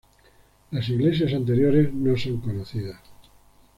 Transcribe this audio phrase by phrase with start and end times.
[0.71, 2.97] Las iglesias anteriores no son conocidas.